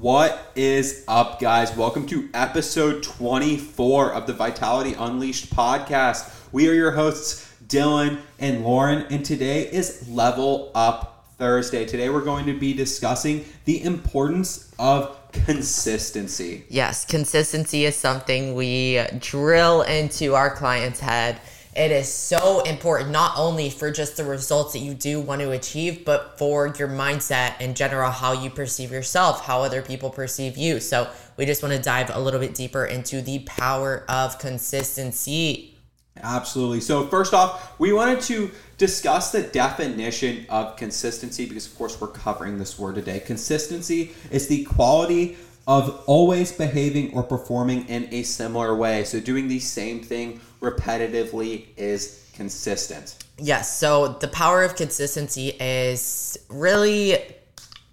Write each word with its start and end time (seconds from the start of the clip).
What 0.00 0.52
is 0.54 1.02
up, 1.08 1.40
guys? 1.40 1.76
Welcome 1.76 2.06
to 2.06 2.28
episode 2.32 3.02
24 3.02 4.12
of 4.12 4.28
the 4.28 4.32
Vitality 4.32 4.94
Unleashed 4.96 5.52
podcast. 5.52 6.32
We 6.52 6.68
are 6.68 6.72
your 6.72 6.92
hosts, 6.92 7.52
Dilan 7.66 8.20
and 8.38 8.62
Lauren, 8.62 9.06
and 9.10 9.24
today 9.24 9.62
is 9.62 10.08
Level 10.08 10.70
Up 10.72 11.26
Thursday. 11.36 11.84
Today, 11.84 12.10
we're 12.10 12.20
going 12.20 12.46
to 12.46 12.56
be 12.56 12.74
discussing 12.74 13.44
the 13.64 13.82
importance 13.82 14.72
of 14.78 15.18
consistency. 15.32 16.64
Yes, 16.68 17.04
consistency 17.04 17.84
is 17.84 17.96
something 17.96 18.54
we 18.54 19.04
drill 19.18 19.82
into 19.82 20.36
our 20.36 20.54
clients' 20.54 21.00
head 21.00 21.40
it 21.78 21.92
is 21.92 22.12
so 22.12 22.60
important, 22.62 23.10
not 23.10 23.34
only 23.36 23.70
for 23.70 23.92
just 23.92 24.16
the 24.16 24.24
results 24.24 24.72
that 24.72 24.80
you 24.80 24.94
do 24.94 25.20
want 25.20 25.40
to 25.42 25.52
achieve, 25.52 26.04
but 26.04 26.36
for 26.36 26.66
your 26.76 26.88
mindset 26.88 27.60
in 27.60 27.74
general, 27.74 28.10
how 28.10 28.32
you 28.32 28.50
perceive 28.50 28.90
yourself, 28.90 29.44
how 29.44 29.62
other 29.62 29.80
people 29.80 30.10
perceive 30.10 30.56
you. 30.56 30.80
So, 30.80 31.08
we 31.36 31.46
just 31.46 31.62
want 31.62 31.72
to 31.76 31.80
dive 31.80 32.10
a 32.12 32.18
little 32.18 32.40
bit 32.40 32.56
deeper 32.56 32.84
into 32.84 33.22
the 33.22 33.38
power 33.40 34.04
of 34.08 34.40
consistency. 34.40 35.76
Absolutely. 36.20 36.80
So, 36.80 37.06
first 37.06 37.32
off, 37.32 37.78
we 37.78 37.92
wanted 37.92 38.22
to 38.22 38.50
discuss 38.76 39.30
the 39.30 39.42
definition 39.42 40.46
of 40.48 40.76
consistency 40.76 41.46
because, 41.46 41.66
of 41.66 41.78
course, 41.78 42.00
we're 42.00 42.08
covering 42.08 42.58
this 42.58 42.76
word 42.76 42.96
today. 42.96 43.20
Consistency 43.20 44.10
is 44.32 44.48
the 44.48 44.64
quality 44.64 45.36
of 45.68 46.02
always 46.06 46.50
behaving 46.50 47.14
or 47.14 47.22
performing 47.22 47.86
in 47.88 48.08
a 48.10 48.24
similar 48.24 48.74
way. 48.74 49.04
So, 49.04 49.20
doing 49.20 49.46
the 49.46 49.60
same 49.60 50.02
thing 50.02 50.40
repetitively 50.60 51.66
is 51.76 52.28
consistent. 52.34 53.16
Yes. 53.38 53.78
So 53.78 54.08
the 54.08 54.28
power 54.28 54.62
of 54.62 54.76
consistency 54.76 55.48
is 55.60 56.38
really 56.48 57.18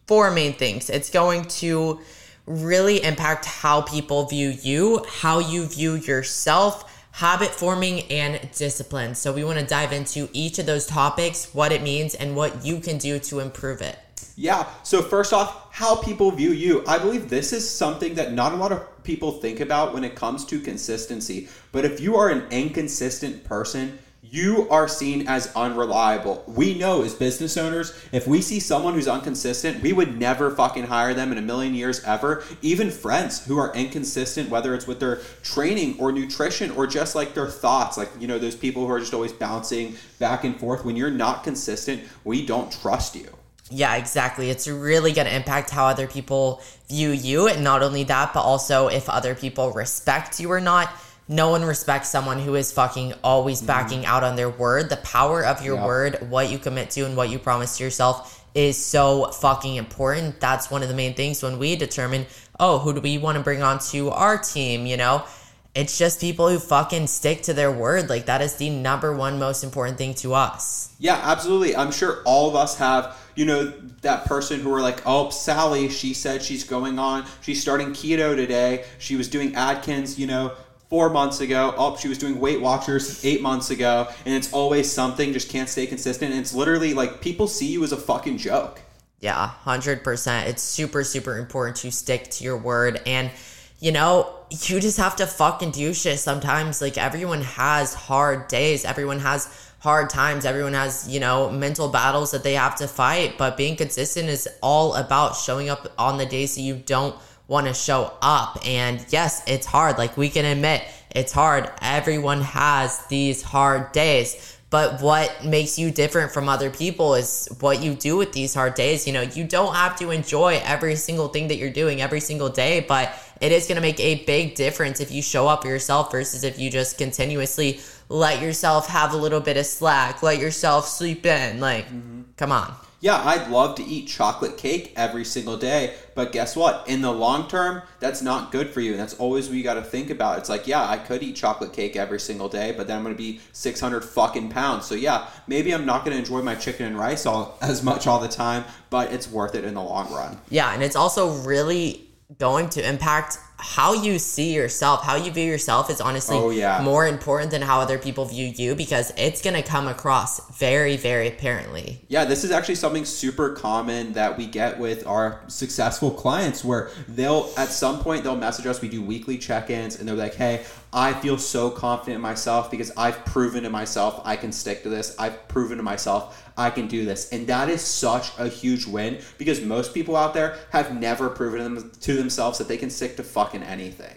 four 0.08 0.32
main 0.32 0.54
things. 0.54 0.90
It's 0.90 1.10
going 1.10 1.46
to 1.46 2.00
really 2.46 3.04
impact 3.04 3.46
how 3.46 3.82
people 3.82 4.26
view 4.26 4.50
you, 4.62 5.04
how 5.10 5.40
you 5.40 5.66
view 5.66 5.96
yourself, 5.96 6.92
habit 7.12 7.50
forming, 7.50 8.02
and 8.12 8.50
discipline. 8.56 9.16
So 9.16 9.34
we 9.34 9.44
want 9.44 9.60
to 9.60 9.66
dive 9.66 9.92
into 9.92 10.30
each 10.34 10.60
of 10.60 10.66
those 10.66 10.86
topics, 10.86 11.54
what 11.54 11.72
it 11.72 11.82
means, 11.82 12.14
and 12.14 12.36
what 12.36 12.66
you 12.66 12.80
can 12.80 12.98
do 12.98 13.20
to 13.20 13.40
improve 13.40 13.82
it. 13.82 13.98
Yeah. 14.36 14.68
So 14.84 15.02
first 15.02 15.34
off, 15.34 15.74
how 15.74 15.96
people 15.96 16.30
view 16.32 16.52
you. 16.52 16.84
I 16.88 17.00
believe 17.00 17.30
this 17.30 17.54
is 17.54 17.70
something 17.70 18.16
that 18.16 18.34
not 18.34 18.54
a 18.54 18.58
lot 18.58 18.72
of 18.72 18.95
people 19.06 19.32
think 19.32 19.60
about 19.60 19.94
when 19.94 20.04
it 20.04 20.16
comes 20.16 20.44
to 20.46 20.60
consistency. 20.60 21.48
But 21.72 21.86
if 21.86 22.00
you 22.00 22.16
are 22.16 22.30
an 22.30 22.46
inconsistent 22.52 23.44
person, 23.44 24.00
you 24.22 24.68
are 24.70 24.88
seen 24.88 25.28
as 25.28 25.54
unreliable. 25.56 26.44
We 26.48 26.78
know 26.78 27.04
as 27.04 27.14
business 27.14 27.58
owners, 27.58 27.94
if 28.12 28.28
we 28.28 28.42
see 28.42 28.60
someone 28.60 28.96
who's 28.96 29.08
inconsistent, 29.08 29.84
we 29.84 29.94
would 29.94 30.20
never 30.20 30.50
fucking 30.52 30.88
hire 30.88 31.14
them 31.14 31.32
in 31.32 31.38
a 31.38 31.44
million 31.44 31.76
years 31.76 32.04
ever. 32.04 32.44
Even 32.62 32.90
friends 32.90 33.46
who 33.46 33.58
are 33.60 33.74
inconsistent, 33.76 34.50
whether 34.50 34.74
it's 34.74 34.88
with 34.88 35.00
their 35.00 35.18
training 35.44 35.98
or 36.00 36.12
nutrition 36.12 36.72
or 36.72 36.88
just 36.88 37.16
like 37.16 37.34
their 37.34 37.48
thoughts, 37.48 37.98
like, 37.98 38.10
you 38.20 38.28
know, 38.28 38.40
those 38.40 38.56
people 38.56 38.86
who 38.86 38.92
are 38.92 39.00
just 39.00 39.14
always 39.14 39.32
bouncing 39.32 39.96
back 40.20 40.44
and 40.44 40.60
forth, 40.60 40.84
when 40.84 40.96
you're 40.96 41.12
not 41.12 41.44
consistent, 41.44 42.04
we 42.24 42.46
don't 42.46 42.72
trust 42.72 43.16
you. 43.16 43.30
Yeah, 43.72 43.96
exactly. 43.96 44.50
It's 44.50 44.68
really 44.68 45.12
going 45.12 45.28
to 45.28 45.36
impact 45.36 45.72
how 45.72 45.88
other 45.88 46.08
people 46.08 46.62
view 46.88 47.12
you. 47.12 47.48
And 47.48 47.64
not 47.64 47.82
only 47.82 48.04
that, 48.04 48.34
but 48.34 48.42
also 48.42 48.88
if 48.88 49.10
other 49.10 49.34
people 49.34 49.72
respect 49.72 50.40
you 50.40 50.52
or 50.52 50.62
not. 50.62 50.90
No 51.28 51.50
one 51.50 51.64
respects 51.64 52.10
someone 52.10 52.38
who 52.40 52.54
is 52.54 52.72
fucking 52.72 53.14
always 53.24 53.58
mm-hmm. 53.58 53.68
backing 53.68 54.00
mm-hmm. 54.02 54.12
out 54.12 54.24
on 54.24 54.36
their 54.36 54.50
word. 54.50 54.90
The 54.90 54.98
power 54.98 55.44
of 55.44 55.66
your 55.66 55.78
yep. 55.78 55.86
word, 55.86 56.28
what 56.30 56.52
you 56.52 56.60
commit 56.60 56.92
to, 56.92 57.06
and 57.06 57.18
what 57.18 57.30
you 57.30 57.40
promise 57.40 57.78
to 57.78 57.84
yourself 57.84 58.46
is 58.54 58.78
so 58.78 59.32
fucking 59.32 59.76
important. 59.76 60.40
That's 60.40 60.70
one 60.70 60.84
of 60.84 60.88
the 60.88 60.94
main 60.94 61.16
things 61.16 61.42
when 61.42 61.58
we 61.58 61.76
determine, 61.76 62.28
oh, 62.60 62.78
who 62.78 62.94
do 62.94 63.02
we 63.02 63.18
want 63.18 63.38
to 63.38 63.44
bring 63.44 63.64
onto 63.64 64.10
our 64.10 64.38
team, 64.38 64.86
you 64.86 64.98
know? 64.98 65.26
It's 65.74 65.98
just 65.98 66.22
people 66.22 66.48
who 66.48 66.58
fucking 66.60 67.08
stick 67.08 67.42
to 67.44 67.54
their 67.54 67.72
word. 67.72 68.08
Like, 68.08 68.28
that 68.28 68.42
is 68.42 68.56
the 68.56 68.70
number 68.70 69.14
one 69.14 69.40
most 69.40 69.64
important 69.64 69.98
thing 69.98 70.14
to 70.16 70.34
us. 70.36 70.94
Yeah, 71.00 71.20
absolutely. 71.22 71.76
I'm 71.76 71.92
sure 71.92 72.22
all 72.24 72.48
of 72.48 72.56
us 72.56 72.78
have 72.78 73.18
you 73.36 73.46
know, 73.46 73.72
that 74.02 74.26
person 74.26 74.60
who 74.60 74.74
are 74.74 74.82
like, 74.82 75.02
oh, 75.06 75.30
Sally, 75.30 75.90
she 75.90 76.14
said 76.14 76.42
she's 76.42 76.64
going 76.64 77.00
on, 77.00 77.26
she's 77.42 77.62
starting 77.62 77.90
keto 77.90 78.36
today. 78.36 78.86
She 78.98 79.16
was 79.16 79.28
doing 79.28 79.56
Atkins, 79.56 80.18
you 80.18 80.28
know, 80.28 80.54
four 80.90 81.10
months 81.10 81.42
ago. 81.42 81.74
Oh, 81.78 81.98
she 81.98 82.08
was 82.08 82.18
doing 82.18 82.40
Weight 82.40 82.62
Watchers 82.62 83.24
eight 83.26 83.42
months 83.42 83.70
ago. 83.70 84.08
And 84.26 84.34
it's 84.34 84.54
always 84.54 84.92
something, 84.92 85.34
just 85.34 85.50
can't 85.50 85.70
stay 85.70 85.86
consistent. 85.86 86.32
And 86.32 86.40
it's 86.40 86.54
literally 86.54 86.94
like 86.94 87.22
people 87.22 87.48
see 87.48 87.68
you 87.68 87.84
as 87.84 87.92
a 87.92 87.98
fucking 87.98 88.38
joke. 88.38 88.82
Yeah, 89.20 89.52
100%. 89.64 90.48
It's 90.48 90.62
super, 90.62 91.04
super 91.04 91.38
important 91.38 91.78
to 91.78 91.92
stick 91.92 92.30
to 92.32 92.44
your 92.44 92.58
word. 92.58 93.02
And, 93.06 93.32
you 93.80 93.92
know, 93.92 94.32
you 94.52 94.80
just 94.80 94.98
have 94.98 95.16
to 95.18 95.26
fucking 95.26 95.72
do 95.72 95.94
shit 95.94 96.20
sometimes. 96.20 96.82
Like, 96.82 96.98
everyone 96.98 97.42
has 97.42 97.94
hard 97.94 98.48
days, 98.48 98.86
everyone 98.86 99.20
has 99.20 99.48
hard 99.86 100.10
times. 100.10 100.46
Everyone 100.46 100.74
has, 100.74 101.08
you 101.08 101.20
know, 101.20 101.52
mental 101.52 101.88
battles 101.88 102.32
that 102.32 102.44
they 102.44 102.56
have 102.56 102.76
to 102.78 102.88
fight, 102.88 103.38
but 103.38 103.56
being 103.56 103.76
consistent 103.76 104.30
is 104.30 104.50
all 104.62 104.96
about 104.96 105.36
showing 105.36 105.70
up 105.70 105.88
on 106.00 106.18
the 106.18 106.26
days 106.26 106.56
that 106.56 106.62
you 106.62 106.76
don't 106.76 107.16
want 107.48 107.68
to 107.68 107.74
show 107.74 108.12
up. 108.20 108.58
And 108.66 109.06
yes, 109.10 109.44
it's 109.48 109.68
hard. 109.68 110.00
Like 110.00 110.18
we 110.18 110.30
can 110.30 110.44
admit, 110.44 110.84
it's 111.12 111.32
hard. 111.32 111.72
Everyone 111.84 112.42
has 112.42 113.06
these 113.06 113.44
hard 113.44 113.92
days. 113.92 114.58
But 114.72 115.02
what 115.02 115.46
makes 115.46 115.78
you 115.78 115.92
different 115.92 116.32
from 116.32 116.50
other 116.50 116.72
people 116.72 117.14
is 117.14 117.48
what 117.60 117.84
you 117.84 117.94
do 117.94 118.18
with 118.18 118.34
these 118.34 118.56
hard 118.56 118.74
days. 118.74 119.06
You 119.06 119.14
know, 119.14 119.22
you 119.22 119.44
don't 119.44 119.76
have 119.76 119.96
to 120.00 120.10
enjoy 120.10 120.60
every 120.66 120.96
single 120.96 121.28
thing 121.28 121.50
that 121.50 121.58
you're 121.58 121.70
doing 121.70 122.02
every 122.02 122.20
single 122.20 122.50
day, 122.50 122.84
but 122.88 123.14
it 123.42 123.52
is 123.52 123.68
going 123.68 123.76
to 123.76 123.82
make 123.82 124.00
a 124.00 124.24
big 124.26 124.56
difference 124.56 125.00
if 125.00 125.12
you 125.12 125.22
show 125.22 125.48
up 125.48 125.64
for 125.64 125.68
yourself 125.68 126.12
versus 126.12 126.44
if 126.44 126.60
you 126.60 126.70
just 126.70 126.98
continuously 126.98 127.80
let 128.10 128.42
yourself 128.42 128.88
have 128.88 129.14
a 129.14 129.18
little 129.18 129.40
bit 129.40 129.58
of 129.58 129.66
slack, 129.66 130.22
let 130.24 130.40
yourself 130.40 130.88
sleep 130.88 131.26
in. 131.26 131.60
Like, 131.60 131.86
mm-hmm. 131.88 132.22
come 132.38 132.52
on. 132.52 132.74
Yeah, 133.02 133.22
I'd 133.24 133.50
love 133.50 133.76
to 133.76 133.84
eat 133.84 134.08
chocolate 134.08 134.58
cake 134.58 134.92
every 134.96 135.26
single 135.26 135.58
day, 135.58 135.94
but 136.16 136.32
guess 136.32 136.56
what? 136.56 136.88
In 136.88 137.02
the 137.02 137.12
long 137.12 137.48
term, 137.48 137.84
that's 138.00 138.24
not 138.24 138.52
good 138.52 138.70
for 138.70 138.82
you. 138.82 138.94
And 138.94 139.00
that's 139.00 139.14
always 139.16 139.48
what 139.48 139.58
you 139.58 139.64
got 139.64 139.76
to 139.76 139.84
think 139.84 140.10
about. 140.10 140.40
It's 140.40 140.50
like, 140.50 140.66
yeah, 140.66 140.90
I 140.90 140.98
could 140.98 141.22
eat 141.22 141.36
chocolate 141.36 141.72
cake 141.72 141.96
every 141.96 142.20
single 142.20 142.50
day, 142.50 142.74
but 142.76 142.88
then 142.88 142.98
I'm 142.98 143.04
going 143.04 143.14
to 143.14 143.22
be 143.22 143.42
600 143.52 144.04
fucking 144.04 144.50
pounds. 144.50 144.88
So 144.88 144.96
yeah, 144.96 145.28
maybe 145.46 145.72
I'm 145.72 145.86
not 145.86 146.04
going 146.04 146.14
to 146.14 146.20
enjoy 146.20 146.42
my 146.42 146.56
chicken 146.56 146.88
and 146.88 146.98
rice 146.98 147.28
all 147.28 147.58
as 147.62 147.84
much 147.84 148.08
all 148.08 148.20
the 148.20 148.28
time, 148.28 148.64
but 148.90 149.14
it's 149.14 149.30
worth 149.30 149.54
it 149.54 149.66
in 149.66 149.76
the 149.76 149.84
long 149.84 150.12
run. 150.12 150.40
Yeah, 150.50 150.74
and 150.74 150.82
it's 150.82 150.96
also 150.96 151.34
really 151.44 152.06
going 152.38 152.70
to 152.70 152.88
impact 152.88 153.38
how 153.58 153.94
you 153.94 154.20
see 154.20 154.54
yourself, 154.54 155.04
how 155.04 155.16
you 155.16 155.32
view 155.32 155.46
yourself 155.46 155.90
is 155.90 156.02
honestly 156.02 156.38
oh, 156.38 156.50
yeah. 156.50 156.82
more 156.82 157.08
important 157.08 157.52
than 157.52 157.62
how 157.62 157.80
other 157.80 157.98
people 157.98 158.26
view 158.26 158.48
you 158.48 158.76
because 158.76 159.14
it's 159.18 159.42
going 159.42 159.56
to 159.56 159.62
come 159.62 159.88
across 159.88 160.46
very, 160.58 160.98
very 160.98 161.28
apparently. 161.28 162.02
Yeah, 162.10 162.26
this 162.26 162.44
is 162.44 162.52
actually 162.52 162.76
something 162.76 163.06
super 163.06 163.52
common 163.52 164.14
that 164.14 164.38
we 164.38 164.46
get 164.46 164.78
with 164.78 165.08
our 165.08 165.42
successful 165.48 166.12
clients 166.12 166.64
where 166.66 166.92
they'll, 167.08 167.50
at 167.58 167.70
some 167.70 168.00
point, 168.00 168.24
they'll 168.24 168.36
message 168.36 168.66
us. 168.66 168.82
We 168.82 168.90
do 168.90 169.02
weekly 169.02 169.38
check 169.38 169.70
ins 169.70 170.00
and 170.00 170.08
they're 170.08 170.16
like, 170.16 170.36
hey, 170.36 170.66
I 170.92 171.12
feel 171.14 171.38
so 171.38 171.70
confident 171.70 172.16
in 172.16 172.22
myself 172.22 172.72
because 172.72 172.92
I've 172.96 173.26
proven 173.26 173.64
to 173.64 173.70
myself 173.70 174.22
I 174.24 174.38
can 174.38 174.52
stick 174.52 174.84
to 174.84 174.90
this. 174.90 175.14
I've 175.20 175.48
proven 175.50 175.78
to 175.78 175.84
myself 175.84 176.42
I 176.58 176.70
can 176.70 176.88
do 176.88 177.04
this. 177.04 177.30
And 177.32 177.48
that 177.48 177.70
is 177.70 177.82
such 177.82 178.32
a 178.38 178.48
huge 178.48 178.86
win 178.86 179.20
because 179.38 179.60
most 179.60 179.94
people 179.94 180.16
out 180.16 180.34
there 180.34 180.58
have 180.72 180.98
never 180.98 181.30
proven 181.30 181.76
them 181.76 181.92
to 182.02 182.14
themselves 182.14 182.58
that 182.60 182.70
they 182.70 182.78
can 182.78 182.90
stick 182.90 183.18
to 183.18 183.24
fucking 183.24 183.45
anything. 183.54 184.16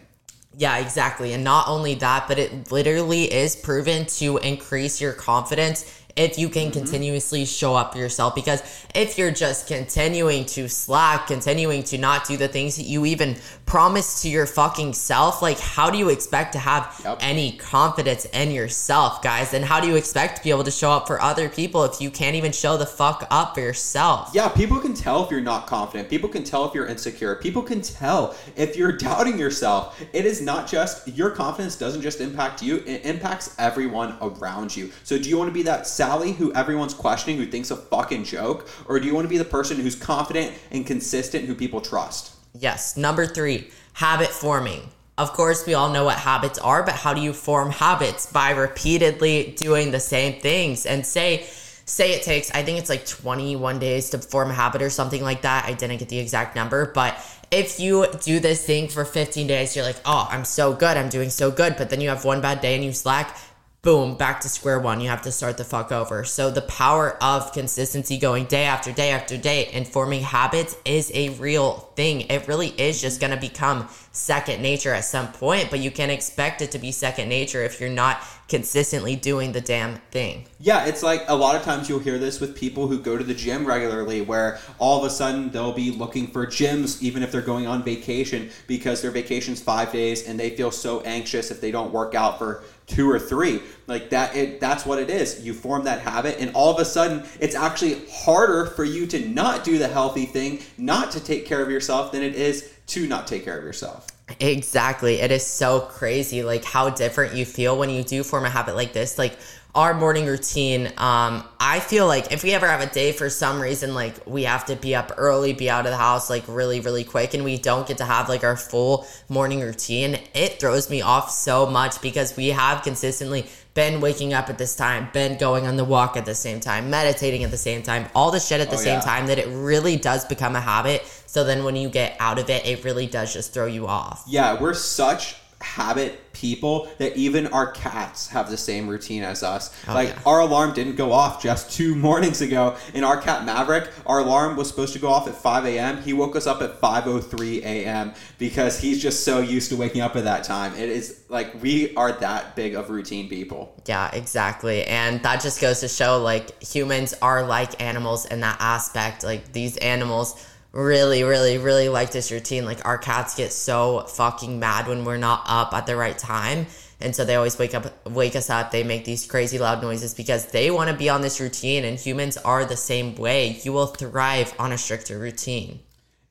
Yeah, 0.56 0.78
exactly. 0.78 1.34
And 1.34 1.44
not 1.44 1.68
only 1.68 1.94
that, 1.96 2.26
but 2.26 2.38
it 2.38 2.72
literally 2.72 3.32
is 3.32 3.54
proven 3.54 4.06
to 4.06 4.38
increase 4.38 5.00
your 5.00 5.12
confidence 5.12 6.02
if 6.18 6.38
you 6.38 6.48
can 6.48 6.70
mm-hmm. 6.70 6.80
continuously 6.80 7.44
show 7.44 7.74
up 7.74 7.96
yourself. 7.96 8.34
Because 8.34 8.60
if 8.94 9.16
you're 9.16 9.30
just 9.30 9.68
continuing 9.68 10.44
to 10.46 10.68
slack, 10.68 11.28
continuing 11.28 11.84
to 11.84 11.96
not 11.96 12.26
do 12.26 12.36
the 12.36 12.48
things 12.48 12.76
that 12.76 12.82
you 12.82 13.06
even 13.06 13.36
promise 13.64 14.22
to 14.22 14.28
your 14.28 14.46
fucking 14.46 14.94
self, 14.94 15.40
like 15.40 15.60
how 15.60 15.90
do 15.90 15.96
you 15.96 16.08
expect 16.08 16.54
to 16.54 16.58
have 16.58 17.00
yep. 17.04 17.18
any 17.20 17.52
confidence 17.52 18.24
in 18.26 18.50
yourself, 18.50 19.22
guys? 19.22 19.54
And 19.54 19.64
how 19.64 19.80
do 19.80 19.86
you 19.86 19.94
expect 19.94 20.38
to 20.38 20.42
be 20.42 20.50
able 20.50 20.64
to 20.64 20.70
show 20.70 20.90
up 20.90 21.06
for 21.06 21.20
other 21.20 21.48
people 21.48 21.84
if 21.84 22.00
you 22.00 22.10
can't 22.10 22.34
even 22.34 22.50
show 22.50 22.76
the 22.76 22.86
fuck 22.86 23.26
up 23.30 23.54
for 23.54 23.60
yourself? 23.60 24.30
Yeah, 24.34 24.48
people 24.48 24.80
can 24.80 24.94
tell 24.94 25.24
if 25.24 25.30
you're 25.30 25.40
not 25.40 25.66
confident. 25.68 26.10
People 26.10 26.28
can 26.28 26.42
tell 26.42 26.64
if 26.64 26.74
you're 26.74 26.86
insecure. 26.86 27.36
People 27.36 27.62
can 27.62 27.80
tell 27.80 28.34
if 28.56 28.76
you're 28.76 28.92
doubting 28.96 29.38
yourself. 29.38 30.02
It 30.12 30.24
is 30.24 30.40
not 30.40 30.66
just 30.66 31.06
your 31.06 31.30
confidence 31.30 31.76
doesn't 31.76 32.02
just 32.02 32.20
impact 32.20 32.62
you, 32.62 32.82
it 32.86 33.04
impacts 33.04 33.54
everyone 33.58 34.16
around 34.20 34.74
you. 34.74 34.90
So 35.04 35.16
do 35.18 35.28
you 35.28 35.38
want 35.38 35.48
to 35.48 35.54
be 35.54 35.62
that 35.62 35.86
Sally 36.08 36.32
who 36.32 36.50
everyone's 36.54 36.94
questioning, 36.94 37.36
who 37.36 37.44
thinks 37.44 37.70
a 37.70 37.76
fucking 37.76 38.24
joke? 38.24 38.66
Or 38.86 38.98
do 38.98 39.06
you 39.06 39.14
want 39.14 39.26
to 39.26 39.28
be 39.28 39.36
the 39.36 39.44
person 39.44 39.76
who's 39.76 39.94
confident 39.94 40.54
and 40.70 40.86
consistent, 40.86 41.44
who 41.44 41.54
people 41.54 41.82
trust? 41.82 42.32
Yes. 42.58 42.96
Number 42.96 43.26
three, 43.26 43.68
habit 43.92 44.28
forming. 44.30 44.88
Of 45.18 45.34
course, 45.34 45.66
we 45.66 45.74
all 45.74 45.90
know 45.90 46.04
what 46.04 46.16
habits 46.16 46.58
are, 46.60 46.82
but 46.82 46.94
how 46.94 47.12
do 47.12 47.20
you 47.20 47.34
form 47.34 47.70
habits? 47.70 48.24
By 48.24 48.52
repeatedly 48.52 49.54
doing 49.58 49.90
the 49.90 50.00
same 50.00 50.40
things. 50.40 50.86
And 50.86 51.04
say, 51.04 51.46
say 51.84 52.14
it 52.14 52.22
takes, 52.22 52.50
I 52.52 52.62
think 52.62 52.78
it's 52.78 52.88
like 52.88 53.04
21 53.04 53.78
days 53.78 54.08
to 54.10 54.18
form 54.18 54.50
a 54.50 54.54
habit 54.54 54.80
or 54.80 54.88
something 54.88 55.22
like 55.22 55.42
that. 55.42 55.66
I 55.66 55.74
didn't 55.74 55.98
get 55.98 56.08
the 56.08 56.20
exact 56.20 56.56
number, 56.56 56.90
but 56.90 57.18
if 57.50 57.80
you 57.80 58.06
do 58.22 58.40
this 58.40 58.64
thing 58.64 58.88
for 58.88 59.04
15 59.04 59.46
days, 59.46 59.74
you're 59.74 59.84
like, 59.84 60.00
oh, 60.04 60.26
I'm 60.30 60.44
so 60.44 60.72
good, 60.72 60.96
I'm 60.96 61.08
doing 61.08 61.30
so 61.30 61.50
good. 61.50 61.76
But 61.76 61.90
then 61.90 62.00
you 62.00 62.08
have 62.10 62.24
one 62.24 62.40
bad 62.40 62.60
day 62.60 62.74
and 62.74 62.84
you 62.84 62.92
slack, 62.92 63.36
boom, 63.82 64.16
back 64.16 64.40
to 64.40 64.48
square 64.48 64.80
one. 64.80 65.00
You 65.00 65.08
have 65.08 65.22
to 65.22 65.32
start 65.32 65.56
the 65.56 65.64
fuck 65.64 65.92
over. 65.92 66.24
So 66.24 66.50
the 66.50 66.62
power 66.62 67.22
of 67.22 67.52
consistency 67.52 68.18
going 68.18 68.46
day 68.46 68.64
after 68.64 68.92
day 68.92 69.10
after 69.10 69.36
day 69.36 69.66
and 69.72 69.86
forming 69.86 70.22
habits 70.22 70.76
is 70.84 71.10
a 71.14 71.30
real 71.30 71.87
thing. 71.98 72.20
It 72.30 72.46
really 72.46 72.68
is 72.68 73.00
just 73.00 73.20
going 73.20 73.32
to 73.32 73.36
become 73.36 73.88
second 74.12 74.62
nature 74.62 74.94
at 74.94 75.04
some 75.04 75.32
point, 75.32 75.68
but 75.68 75.80
you 75.80 75.90
can 75.90 76.10
expect 76.10 76.62
it 76.62 76.70
to 76.70 76.78
be 76.78 76.92
second 76.92 77.28
nature 77.28 77.64
if 77.64 77.80
you're 77.80 77.90
not 77.90 78.22
consistently 78.46 79.16
doing 79.16 79.50
the 79.50 79.60
damn 79.60 79.96
thing. 80.12 80.46
Yeah, 80.60 80.86
it's 80.86 81.02
like 81.02 81.24
a 81.26 81.34
lot 81.34 81.56
of 81.56 81.62
times 81.62 81.88
you'll 81.88 81.98
hear 81.98 82.18
this 82.18 82.40
with 82.40 82.56
people 82.56 82.86
who 82.86 83.00
go 83.00 83.18
to 83.18 83.24
the 83.24 83.34
gym 83.34 83.66
regularly, 83.66 84.20
where 84.20 84.60
all 84.78 84.98
of 84.98 85.04
a 85.04 85.10
sudden 85.10 85.50
they'll 85.50 85.72
be 85.72 85.90
looking 85.90 86.28
for 86.28 86.46
gyms 86.46 87.02
even 87.02 87.24
if 87.24 87.32
they're 87.32 87.42
going 87.42 87.66
on 87.66 87.82
vacation 87.82 88.48
because 88.68 89.02
their 89.02 89.10
vacation's 89.10 89.60
five 89.60 89.90
days 89.90 90.28
and 90.28 90.38
they 90.38 90.50
feel 90.50 90.70
so 90.70 91.00
anxious 91.00 91.50
if 91.50 91.60
they 91.60 91.72
don't 91.72 91.92
work 91.92 92.14
out 92.14 92.38
for 92.38 92.62
two 92.88 93.08
or 93.08 93.18
three 93.18 93.60
like 93.86 94.08
that 94.08 94.34
it 94.34 94.60
that's 94.60 94.86
what 94.86 94.98
it 94.98 95.10
is 95.10 95.44
you 95.44 95.52
form 95.52 95.84
that 95.84 96.00
habit 96.00 96.36
and 96.40 96.50
all 96.54 96.72
of 96.72 96.80
a 96.80 96.84
sudden 96.86 97.22
it's 97.38 97.54
actually 97.54 98.00
harder 98.10 98.64
for 98.64 98.82
you 98.82 99.06
to 99.06 99.28
not 99.28 99.62
do 99.62 99.76
the 99.76 99.86
healthy 99.86 100.24
thing 100.24 100.58
not 100.78 101.10
to 101.10 101.20
take 101.20 101.44
care 101.44 101.60
of 101.60 101.70
yourself 101.70 101.87
than 102.12 102.22
it 102.22 102.34
is 102.34 102.70
to 102.86 103.06
not 103.06 103.26
take 103.26 103.44
care 103.44 103.58
of 103.58 103.64
yourself 103.64 104.06
Exactly. 104.40 105.20
It 105.20 105.30
is 105.30 105.46
so 105.46 105.80
crazy, 105.80 106.42
like 106.42 106.64
how 106.64 106.90
different 106.90 107.34
you 107.34 107.44
feel 107.44 107.78
when 107.78 107.90
you 107.90 108.02
do 108.02 108.22
form 108.22 108.44
a 108.44 108.50
habit 108.50 108.76
like 108.76 108.92
this. 108.92 109.18
Like 109.18 109.38
our 109.74 109.94
morning 109.94 110.26
routine, 110.26 110.88
um, 110.98 111.44
I 111.60 111.80
feel 111.80 112.06
like 112.06 112.32
if 112.32 112.42
we 112.42 112.52
ever 112.52 112.66
have 112.66 112.80
a 112.80 112.92
day 112.92 113.12
for 113.12 113.30
some 113.30 113.60
reason, 113.60 113.94
like 113.94 114.14
we 114.26 114.44
have 114.44 114.66
to 114.66 114.76
be 114.76 114.94
up 114.94 115.12
early, 115.16 115.54
be 115.54 115.70
out 115.70 115.86
of 115.86 115.92
the 115.92 115.96
house 115.96 116.28
like 116.28 116.44
really, 116.46 116.80
really 116.80 117.04
quick, 117.04 117.32
and 117.34 117.42
we 117.42 117.56
don't 117.56 117.86
get 117.86 117.98
to 117.98 118.04
have 118.04 118.28
like 118.28 118.44
our 118.44 118.56
full 118.56 119.06
morning 119.28 119.60
routine, 119.60 120.18
it 120.34 120.60
throws 120.60 120.90
me 120.90 121.00
off 121.00 121.30
so 121.30 121.64
much 121.64 122.00
because 122.02 122.36
we 122.36 122.48
have 122.48 122.82
consistently 122.82 123.46
been 123.78 124.00
waking 124.00 124.34
up 124.34 124.50
at 124.50 124.58
this 124.58 124.74
time, 124.74 125.08
been 125.12 125.38
going 125.38 125.64
on 125.64 125.76
the 125.76 125.84
walk 125.84 126.16
at 126.16 126.26
the 126.26 126.34
same 126.34 126.58
time, 126.58 126.90
meditating 126.90 127.44
at 127.44 127.52
the 127.52 127.56
same 127.56 127.80
time, 127.80 128.08
all 128.12 128.32
the 128.32 128.40
shit 128.40 128.60
at 128.60 128.70
the 128.70 128.74
oh, 128.74 128.80
same 128.80 128.94
yeah. 128.94 129.00
time 129.00 129.28
that 129.28 129.38
it 129.38 129.46
really 129.50 129.94
does 129.94 130.24
become 130.24 130.56
a 130.56 130.60
habit. 130.60 131.06
So 131.26 131.44
then 131.44 131.62
when 131.62 131.76
you 131.76 131.88
get 131.88 132.16
out 132.18 132.40
of 132.40 132.50
it, 132.50 132.66
it 132.66 132.82
really 132.82 133.06
does 133.06 133.32
just 133.32 133.54
throw 133.54 133.66
you 133.66 133.86
off. 133.86 134.24
Yeah, 134.26 134.60
we're 134.60 134.74
such 134.74 135.36
habit 135.60 136.32
people 136.32 136.88
that 136.98 137.16
even 137.16 137.48
our 137.48 137.72
cats 137.72 138.28
have 138.28 138.48
the 138.48 138.56
same 138.56 138.86
routine 138.86 139.24
as 139.24 139.42
us. 139.42 139.74
Oh, 139.88 139.94
like 139.94 140.10
yeah. 140.10 140.20
our 140.24 140.40
alarm 140.40 140.72
didn't 140.72 140.94
go 140.94 141.12
off 141.12 141.42
just 141.42 141.72
two 141.72 141.94
mornings 142.08 142.40
ago. 142.40 142.76
In 142.94 143.02
our 143.02 143.20
cat 143.20 143.44
Maverick, 143.44 143.90
our 144.06 144.20
alarm 144.20 144.56
was 144.56 144.68
supposed 144.68 144.92
to 144.92 144.98
go 144.98 145.08
off 145.08 145.26
at 145.26 145.34
5 145.34 145.66
a.m. 145.66 146.00
He 146.02 146.12
woke 146.12 146.36
us 146.36 146.46
up 146.46 146.62
at 146.62 146.80
5:03 146.80 147.58
a.m. 147.62 148.14
because 148.38 148.78
he's 148.78 149.02
just 149.02 149.24
so 149.24 149.40
used 149.40 149.70
to 149.70 149.76
waking 149.76 150.00
up 150.00 150.14
at 150.16 150.24
that 150.24 150.44
time. 150.44 150.74
It 150.74 150.88
is 150.88 151.22
like 151.28 151.60
we 151.62 151.94
are 151.96 152.12
that 152.12 152.54
big 152.54 152.74
of 152.74 152.90
routine 152.90 153.28
people. 153.28 153.74
Yeah, 153.86 154.10
exactly. 154.14 154.84
And 154.84 155.22
that 155.22 155.40
just 155.40 155.60
goes 155.60 155.80
to 155.80 155.88
show 155.88 156.22
like 156.22 156.62
humans 156.62 157.14
are 157.20 157.44
like 157.44 157.82
animals 157.82 158.26
in 158.26 158.40
that 158.40 158.58
aspect. 158.60 159.24
Like 159.24 159.52
these 159.52 159.76
animals 159.78 160.44
really, 160.78 161.24
really, 161.24 161.58
really 161.58 161.88
like 161.88 162.12
this 162.12 162.30
routine. 162.30 162.64
Like 162.64 162.86
our 162.86 162.98
cats 162.98 163.34
get 163.34 163.52
so 163.52 164.02
fucking 164.02 164.60
mad 164.60 164.86
when 164.86 165.04
we're 165.04 165.16
not 165.16 165.42
up 165.46 165.74
at 165.74 165.86
the 165.86 165.96
right 165.96 166.16
time. 166.16 166.66
And 167.00 167.14
so 167.14 167.24
they 167.24 167.34
always 167.34 167.58
wake 167.58 167.74
up 167.74 168.06
wake 168.06 168.36
us 168.36 168.48
up. 168.48 168.70
They 168.70 168.84
make 168.84 169.04
these 169.04 169.26
crazy 169.26 169.58
loud 169.58 169.82
noises 169.82 170.14
because 170.14 170.46
they 170.46 170.70
want 170.70 170.90
to 170.90 170.96
be 170.96 171.08
on 171.08 171.20
this 171.20 171.40
routine 171.40 171.84
and 171.84 171.98
humans 171.98 172.36
are 172.38 172.64
the 172.64 172.76
same 172.76 173.16
way. 173.16 173.58
You 173.62 173.72
will 173.72 173.86
thrive 173.86 174.54
on 174.58 174.72
a 174.72 174.78
stricter 174.78 175.18
routine. 175.18 175.80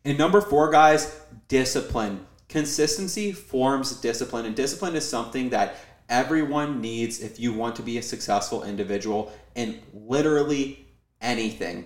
And 0.06 0.18
number 0.18 0.40
4 0.40 0.72
guys, 0.72 1.20
discipline. 1.50 2.26
Consistency 2.48 3.34
forms 3.34 4.00
discipline 4.00 4.46
and 4.46 4.56
discipline 4.56 4.96
is 4.96 5.08
something 5.08 5.50
that 5.50 5.76
everyone 6.08 6.80
needs 6.80 7.20
if 7.20 7.38
you 7.38 7.52
want 7.52 7.76
to 7.76 7.82
be 7.82 7.98
a 7.98 8.02
successful 8.02 8.64
individual 8.64 9.34
in 9.56 9.82
literally 9.94 10.86
anything. 11.20 11.86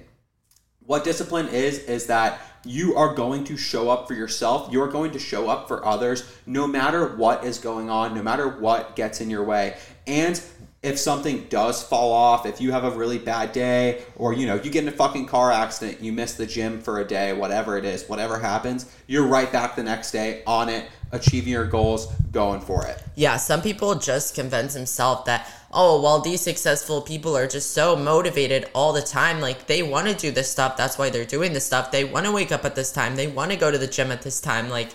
What 0.85 1.03
discipline 1.03 1.47
is 1.47 1.79
is 1.79 2.07
that 2.07 2.39
you 2.63 2.95
are 2.95 3.13
going 3.13 3.43
to 3.45 3.57
show 3.57 3.89
up 3.89 4.07
for 4.07 4.13
yourself. 4.13 4.71
You're 4.71 4.87
going 4.87 5.11
to 5.11 5.19
show 5.19 5.49
up 5.49 5.67
for 5.67 5.85
others 5.85 6.29
no 6.45 6.67
matter 6.67 7.15
what 7.15 7.43
is 7.43 7.57
going 7.57 7.89
on, 7.89 8.13
no 8.13 8.21
matter 8.21 8.47
what 8.47 8.95
gets 8.95 9.21
in 9.21 9.29
your 9.29 9.43
way. 9.43 9.77
And 10.07 10.41
if 10.83 10.97
something 10.97 11.45
does 11.47 11.83
fall 11.83 12.11
off, 12.11 12.45
if 12.45 12.59
you 12.59 12.71
have 12.71 12.83
a 12.83 12.91
really 12.91 13.19
bad 13.19 13.51
day, 13.51 14.03
or 14.15 14.33
you 14.33 14.47
know, 14.47 14.55
you 14.55 14.71
get 14.71 14.83
in 14.83 14.89
a 14.89 14.91
fucking 14.91 15.27
car 15.27 15.51
accident, 15.51 16.01
you 16.01 16.11
miss 16.11 16.33
the 16.33 16.45
gym 16.45 16.81
for 16.81 16.99
a 16.99 17.05
day, 17.05 17.33
whatever 17.33 17.77
it 17.77 17.85
is, 17.85 18.09
whatever 18.09 18.39
happens, 18.39 18.91
you're 19.05 19.27
right 19.27 19.51
back 19.51 19.75
the 19.75 19.83
next 19.83 20.11
day 20.11 20.41
on 20.47 20.69
it, 20.69 20.89
achieving 21.11 21.53
your 21.53 21.65
goals, 21.65 22.07
going 22.31 22.61
for 22.61 22.87
it. 22.87 23.03
Yeah, 23.15 23.37
some 23.37 23.61
people 23.61 23.93
just 23.95 24.33
convince 24.33 24.73
themselves 24.73 25.25
that, 25.25 25.47
oh, 25.73 26.01
well, 26.01 26.19
these 26.19 26.41
successful 26.41 27.01
people 27.01 27.35
are 27.35 27.47
just 27.47 27.71
so 27.71 27.95
motivated 27.95 28.69
all 28.73 28.93
the 28.93 29.01
time. 29.01 29.39
Like, 29.39 29.67
they 29.67 29.83
want 29.83 30.07
to 30.07 30.13
do 30.13 30.31
this 30.31 30.51
stuff. 30.51 30.77
That's 30.77 30.97
why 30.97 31.09
they're 31.09 31.25
doing 31.25 31.53
this 31.53 31.65
stuff. 31.65 31.91
They 31.91 32.03
want 32.03 32.25
to 32.25 32.31
wake 32.31 32.51
up 32.51 32.65
at 32.65 32.75
this 32.75 32.91
time. 32.91 33.15
They 33.15 33.27
want 33.27 33.51
to 33.51 33.57
go 33.57 33.71
to 33.71 33.77
the 33.77 33.87
gym 33.87 34.11
at 34.11 34.21
this 34.21 34.41
time. 34.41 34.69
Like, 34.69 34.89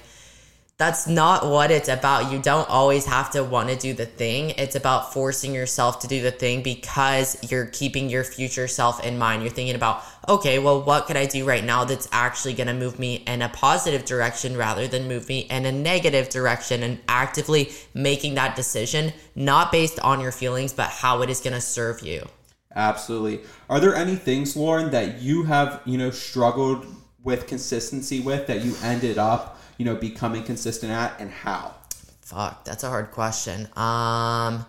that's 0.78 1.06
not 1.06 1.48
what 1.48 1.70
it's 1.70 1.88
about. 1.88 2.30
You 2.30 2.38
don't 2.38 2.68
always 2.68 3.06
have 3.06 3.30
to 3.30 3.42
want 3.42 3.70
to 3.70 3.76
do 3.76 3.94
the 3.94 4.04
thing. 4.04 4.50
It's 4.50 4.76
about 4.76 5.10
forcing 5.10 5.54
yourself 5.54 6.00
to 6.00 6.06
do 6.06 6.20
the 6.20 6.30
thing 6.30 6.62
because 6.62 7.50
you're 7.50 7.66
keeping 7.66 8.10
your 8.10 8.24
future 8.24 8.68
self 8.68 9.02
in 9.02 9.16
mind. 9.16 9.42
You're 9.42 9.52
thinking 9.52 9.74
about, 9.74 10.02
okay, 10.28 10.58
well, 10.58 10.82
what 10.82 11.06
could 11.06 11.16
I 11.16 11.24
do 11.24 11.46
right 11.46 11.64
now 11.64 11.84
that's 11.84 12.08
actually 12.12 12.52
going 12.52 12.66
to 12.66 12.74
move 12.74 12.98
me 12.98 13.16
in 13.26 13.40
a 13.40 13.48
positive 13.48 14.04
direction 14.04 14.54
rather 14.54 14.86
than 14.86 15.08
move 15.08 15.28
me 15.30 15.40
in 15.40 15.64
a 15.64 15.72
negative 15.72 16.28
direction 16.28 16.82
and 16.82 16.98
actively 17.08 17.72
making 17.94 18.34
that 18.34 18.54
decision, 18.54 19.14
not 19.34 19.72
based 19.72 19.98
on 20.00 20.20
your 20.20 20.32
feelings, 20.32 20.74
but 20.74 20.90
how 20.90 21.22
it 21.22 21.30
is 21.30 21.40
going 21.40 21.54
to 21.54 21.60
serve 21.60 22.02
you. 22.02 22.28
Absolutely. 22.74 23.40
Are 23.70 23.80
there 23.80 23.94
any 23.94 24.16
things, 24.16 24.54
Lauren, 24.54 24.90
that 24.90 25.22
you 25.22 25.44
have, 25.44 25.80
you 25.86 25.96
know, 25.96 26.10
struggled 26.10 26.86
with 27.24 27.46
consistency 27.46 28.20
with 28.20 28.46
that 28.46 28.62
you 28.62 28.74
ended 28.82 29.16
up 29.16 29.58
you 29.78 29.84
know, 29.84 29.94
becoming 29.94 30.42
consistent 30.42 30.92
at 30.92 31.20
and 31.20 31.30
how? 31.30 31.74
Fuck, 32.22 32.64
that's 32.64 32.82
a 32.82 32.88
hard 32.88 33.12
question. 33.12 33.68
Um, 33.76 34.66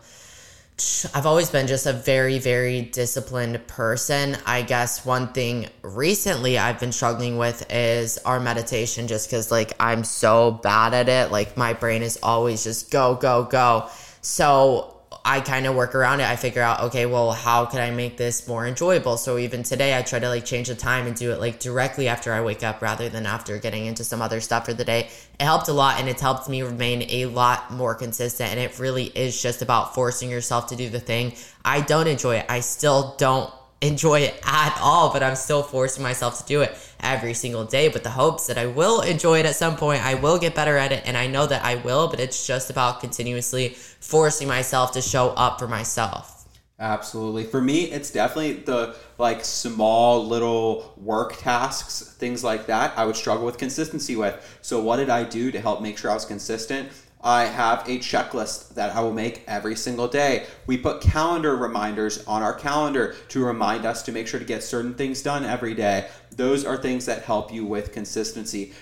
I've 1.15 1.25
always 1.25 1.49
been 1.49 1.65
just 1.65 1.87
a 1.87 1.93
very, 1.93 2.37
very 2.37 2.83
disciplined 2.83 3.65
person. 3.65 4.37
I 4.45 4.61
guess 4.61 5.03
one 5.03 5.29
thing 5.29 5.69
recently 5.81 6.59
I've 6.59 6.79
been 6.79 6.91
struggling 6.91 7.37
with 7.37 7.65
is 7.73 8.19
our 8.19 8.39
meditation, 8.39 9.07
just 9.07 9.27
because, 9.27 9.49
like, 9.49 9.73
I'm 9.79 10.03
so 10.03 10.51
bad 10.51 10.93
at 10.93 11.09
it. 11.09 11.31
Like, 11.31 11.57
my 11.57 11.73
brain 11.73 12.03
is 12.03 12.19
always 12.21 12.63
just 12.63 12.91
go, 12.91 13.15
go, 13.15 13.45
go. 13.45 13.89
So, 14.21 14.96
I 15.29 15.41
kind 15.41 15.67
of 15.67 15.75
work 15.75 15.93
around 15.93 16.21
it. 16.21 16.29
I 16.29 16.37
figure 16.37 16.61
out, 16.61 16.79
okay, 16.83 17.05
well, 17.05 17.33
how 17.33 17.65
can 17.65 17.81
I 17.81 17.91
make 17.91 18.15
this 18.15 18.47
more 18.47 18.65
enjoyable? 18.65 19.17
So 19.17 19.37
even 19.37 19.61
today, 19.61 19.97
I 19.97 20.01
try 20.01 20.19
to 20.19 20.29
like 20.29 20.45
change 20.45 20.69
the 20.69 20.75
time 20.75 21.05
and 21.05 21.17
do 21.17 21.33
it 21.33 21.41
like 21.41 21.59
directly 21.59 22.07
after 22.07 22.31
I 22.31 22.39
wake 22.39 22.63
up 22.63 22.81
rather 22.81 23.09
than 23.09 23.25
after 23.25 23.57
getting 23.57 23.87
into 23.87 24.05
some 24.05 24.21
other 24.21 24.39
stuff 24.39 24.65
for 24.65 24.73
the 24.73 24.85
day. 24.85 25.09
It 25.37 25.43
helped 25.43 25.67
a 25.67 25.73
lot 25.73 25.99
and 25.99 26.07
it's 26.07 26.21
helped 26.21 26.47
me 26.47 26.61
remain 26.61 27.03
a 27.09 27.25
lot 27.25 27.71
more 27.71 27.93
consistent. 27.93 28.51
And 28.51 28.59
it 28.61 28.79
really 28.79 29.03
is 29.03 29.41
just 29.41 29.61
about 29.61 29.93
forcing 29.93 30.29
yourself 30.29 30.67
to 30.67 30.77
do 30.77 30.87
the 30.87 31.01
thing. 31.01 31.33
I 31.65 31.81
don't 31.81 32.07
enjoy 32.07 32.37
it. 32.37 32.45
I 32.47 32.61
still 32.61 33.13
don't 33.17 33.53
enjoy 33.81 34.21
it 34.21 34.39
at 34.43 34.77
all, 34.81 35.13
but 35.13 35.21
I'm 35.21 35.35
still 35.35 35.63
forcing 35.63 36.03
myself 36.03 36.39
to 36.39 36.45
do 36.45 36.61
it 36.61 36.75
every 36.99 37.33
single 37.33 37.63
day 37.63 37.89
with 37.89 38.03
the 38.03 38.09
hopes 38.09 38.47
that 38.47 38.57
I 38.57 38.65
will 38.65 39.01
enjoy 39.01 39.39
it 39.39 39.45
at 39.45 39.55
some 39.55 39.75
point. 39.75 40.03
I 40.03 40.15
will 40.15 40.39
get 40.39 40.55
better 40.55 40.77
at 40.77 40.91
it, 40.91 41.03
and 41.05 41.15
I 41.15 41.27
know 41.27 41.45
that 41.45 41.63
I 41.63 41.75
will, 41.75 42.07
but 42.07 42.19
it's 42.19 42.47
just 42.47 42.69
about 42.69 43.01
continuously 43.01 43.69
forcing 43.69 44.47
myself 44.47 44.91
to 44.93 45.01
show 45.01 45.29
up 45.29 45.59
for 45.59 45.67
myself. 45.67 46.37
Absolutely. 46.79 47.43
For 47.43 47.59
me, 47.59 47.85
it's 47.85 48.11
definitely 48.11 48.53
the 48.53 48.95
like 49.17 49.43
small 49.43 50.27
little 50.27 50.93
work 50.95 51.35
tasks, 51.37 52.15
things 52.19 52.43
like 52.43 52.67
that, 52.67 52.95
I 52.95 53.05
would 53.05 53.15
struggle 53.15 53.47
with 53.47 53.57
consistency 53.57 54.15
with. 54.15 54.59
So, 54.61 54.79
what 54.79 54.97
did 54.97 55.09
I 55.09 55.23
do 55.23 55.51
to 55.51 55.59
help 55.59 55.81
make 55.81 55.97
sure 55.97 56.11
I 56.11 56.13
was 56.13 56.25
consistent? 56.25 56.89
I 57.21 57.45
have 57.45 57.87
a 57.87 57.97
checklist 57.97 58.75
that 58.75 58.95
I 58.95 59.01
will 59.01 59.13
make 59.13 59.43
every 59.47 59.75
single 59.75 60.07
day. 60.07 60.45
We 60.67 60.77
put 60.77 61.01
calendar 61.01 61.55
reminders 61.55 62.23
on 62.25 62.43
our 62.43 62.53
calendar 62.53 63.15
to 63.29 63.43
remind 63.43 63.85
us 63.85 64.03
to 64.03 64.11
make 64.11 64.27
sure 64.27 64.39
to 64.39 64.45
get 64.45 64.63
certain 64.63 64.93
things 64.93 65.23
done 65.23 65.43
every 65.43 65.73
day. 65.73 66.07
Those 66.31 66.63
are 66.63 66.77
things 66.77 67.05
that 67.05 67.23
help 67.23 67.51
you 67.51 67.65
with 67.65 67.91
consistency. 67.91 68.73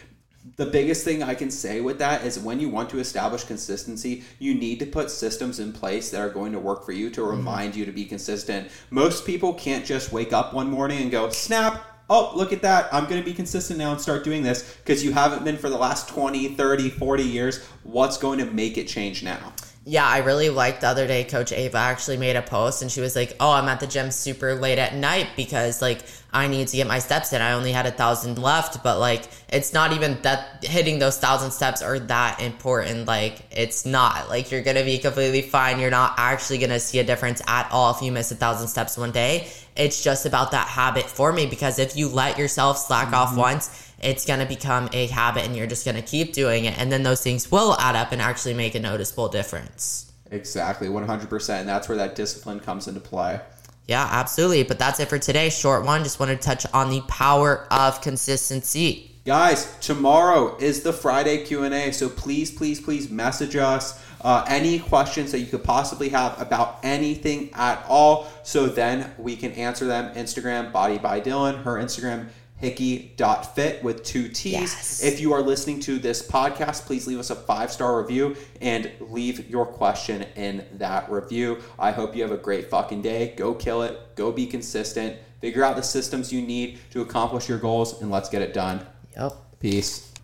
The 0.58 0.65
biggest 0.65 1.04
thing 1.04 1.24
I 1.24 1.34
can 1.34 1.50
say 1.50 1.82
with 1.82 1.98
that 2.00 2.24
is 2.24 2.38
when 2.38 2.60
you 2.60 2.70
want 2.70 2.89
to 2.92 3.00
establish 3.00 3.46
consistency, 3.46 4.24
you 4.38 4.54
need 4.54 4.80
to 4.80 4.86
put 4.86 5.10
systems 5.10 5.60
in 5.60 5.74
place 5.74 6.12
that 6.12 6.22
are 6.22 6.30
going 6.30 6.51
to 6.51 6.60
work 6.60 6.86
for 6.86 6.92
you 6.92 7.10
to 7.12 7.22
mm-hmm. 7.22 7.38
remind 7.38 7.72
mm-hmm. 7.72 7.80
you 7.80 7.86
to 7.86 7.92
be 7.92 8.06
consistent. 8.06 8.70
Most 8.92 9.25
people 9.25 9.54
can't 9.54 9.86
just 9.86 10.12
wake 10.12 10.34
up 10.34 10.54
one 10.54 10.70
morning 10.70 11.01
and 11.01 11.10
go, 11.10 11.30
snap, 11.30 11.95
oh, 12.10 12.32
look 12.36 12.54
at 12.54 12.62
that. 12.62 12.94
I'm 12.94 13.06
going 13.06 13.22
to 13.22 13.26
be 13.26 13.34
consistent 13.34 13.80
now 13.80 13.92
and 13.92 14.02
start 14.02 14.24
doing 14.24 14.44
this 14.44 14.78
because 14.84 15.04
you 15.04 15.12
haven't 15.12 15.44
been 15.44 15.58
for 15.58 15.70
the 15.70 15.78
last 15.78 16.10
20, 16.10 16.50
30, 16.56 16.90
40 16.90 17.24
years. 17.24 17.64
What's 17.84 18.18
going 18.18 18.40
to 18.40 18.46
make 18.46 18.78
it 18.78 18.88
change 18.88 19.24
now? 19.24 19.54
Yeah, 19.88 20.08
I 20.08 20.18
really 20.18 20.50
liked 20.50 20.82
the 20.82 20.88
other 20.88 21.06
day. 21.06 21.24
Coach 21.24 21.51
Ava 21.51 21.77
actually 21.77 22.18
made 22.18 22.36
a 22.36 22.42
post 22.42 22.82
and 22.82 22.92
she 22.92 23.01
was 23.01 23.15
like, 23.15 23.36
Oh, 23.39 23.51
I'm 23.51 23.68
at 23.70 23.80
the 23.80 23.86
gym 23.86 24.10
super 24.10 24.56
late 24.56 24.80
at 24.80 24.96
night 24.96 25.27
because 25.36 25.80
like 25.80 26.01
I 26.34 26.48
need 26.48 26.68
to 26.70 26.77
get 26.77 26.88
my 26.88 26.98
steps 26.98 27.32
in. 27.34 27.42
I 27.42 27.51
only 27.51 27.72
had 27.72 27.86
a 27.86 27.92
thousand 27.92 28.39
left, 28.39 28.84
but 28.84 29.00
like 29.00 29.25
it's 29.48 29.74
not 29.74 29.94
even 29.94 30.20
that 30.24 30.65
hitting 30.65 30.98
those 30.98 31.20
thousand 31.20 31.51
steps 31.51 31.84
are 31.84 32.00
that 32.00 32.42
important. 32.42 33.06
Like 33.06 33.44
it's 33.51 33.86
not. 33.86 34.27
Like 34.27 34.50
you're 34.51 34.63
gonna 34.63 34.84
be 34.84 34.98
completely 34.98 35.44
fine. 35.44 35.80
You're 35.80 35.92
not 35.92 36.15
actually 36.18 36.58
gonna 36.58 36.80
see 36.80 36.98
a 36.98 37.04
difference 37.04 37.44
at 37.46 37.72
all 37.72 37.94
if 37.94 38.01
you 38.01 38.12
miss 38.12 38.32
a 38.32 38.36
thousand 38.36 38.70
steps 38.70 38.98
one 38.98 39.12
day. 39.12 39.48
It's 39.77 40.04
just 40.04 40.25
about 40.25 40.50
that 40.51 40.68
habit 40.68 41.06
for 41.06 41.32
me 41.32 41.46
because 41.46 41.77
if 41.77 41.96
you 41.96 42.10
let 42.10 42.39
yourself 42.39 42.80
slack 42.80 43.08
mm-hmm. 43.08 43.15
off 43.15 43.38
once, 43.38 43.85
it's 44.02 44.25
going 44.25 44.40
to 44.40 44.46
become 44.46 44.90
a 44.94 45.08
habit 45.08 45.46
and 45.46 45.56
you're 45.56 45.68
just 45.68 45.86
going 45.86 45.96
to 45.96 46.02
keep 46.02 46.34
doing 46.34 46.66
it. 46.66 46.78
And 46.78 46.92
then 46.92 47.04
those 47.04 47.22
things 47.22 47.52
will 47.52 47.75
add 47.80 47.96
up 47.96 48.12
and 48.12 48.22
actually 48.22 48.54
make 48.54 48.75
a 48.75 48.80
noticeable 48.80 49.30
difference. 49.30 50.12
Exactly, 50.32 50.88
100%. 50.88 51.60
And 51.60 51.68
that's 51.68 51.88
where 51.88 51.98
that 51.98 52.16
discipline 52.16 52.60
comes 52.60 52.88
into 52.88 53.00
play. 53.00 53.40
Yeah, 53.88 54.08
absolutely. 54.12 54.64
But 54.64 54.80
that's 54.80 55.00
it 55.00 55.10
for 55.10 55.20
today. 55.20 55.50
Short 55.50 55.86
one. 55.86 56.04
Just 56.04 56.20
wanted 56.20 56.42
to 56.42 56.48
touch 56.48 56.66
on 56.74 56.90
the 56.90 57.02
power 57.02 57.68
of 57.72 58.02
consistency. 58.02 59.12
Guys, 59.25 59.75
tomorrow 59.80 60.56
is 60.58 60.84
the 60.84 60.94
Friday 60.94 61.44
Q&A, 61.46 61.92
so 61.92 62.10
please, 62.10 62.52
please, 62.52 62.80
please 62.80 63.10
message 63.10 63.56
us. 63.56 64.00
Uh, 64.22 64.46
any 64.48 64.80
questions 64.80 65.32
that 65.32 65.40
you 65.40 65.46
could 65.46 65.64
possibly 65.64 66.10
have 66.10 66.40
about 66.40 66.80
anything 66.84 67.50
at 67.54 67.84
all 67.88 68.28
so 68.44 68.66
then 68.66 69.12
we 69.20 69.36
can 69.36 69.52
answer 69.52 69.86
them 69.86 70.12
instagram 70.16 70.72
body 70.72 70.98
by 70.98 71.22
dilan 71.22 71.62
her 71.62 71.75
instagram 71.75 72.28
hickey.fit 72.65 73.84
with 73.84 74.03
two 74.03 74.27
T's. 74.27 74.53
Yes. 74.53 75.03
If 75.03 75.19
you 75.19 75.34
are 75.34 75.41
listening 75.41 75.79
to 75.81 76.00
this 76.00 76.27
podcast, 76.27 76.86
please 76.86 77.05
leave 77.05 77.19
us 77.19 77.29
a 77.29 77.36
five 77.36 77.72
star 77.72 78.01
review 78.01 78.36
and 78.60 78.91
leave 79.00 79.48
your 79.48 79.67
question 79.67 80.24
in 80.36 80.65
that 80.74 81.12
review. 81.12 81.60
I 81.77 81.91
hope 81.91 82.15
you 82.15 82.24
have 82.24 82.31
a 82.31 82.38
great 82.38 82.72
fucking 82.72 83.03
day. 83.03 83.36
Go 83.38 83.53
kill 83.53 83.84
it. 83.84 84.15
Go 84.15 84.31
be 84.31 84.48
consistent. 84.48 85.17
Figure 85.41 85.63
out 85.63 85.75
the 85.75 85.84
systems 85.84 86.34
you 86.34 86.41
need 86.41 86.79
to 86.89 87.01
accomplish 87.01 87.48
your 87.48 87.60
goals 87.60 88.01
and 88.01 88.10
let's 88.10 88.29
get 88.29 88.41
it 88.41 88.51
done. 88.51 88.84
Yep. 89.15 89.34
Peace. 89.60 90.14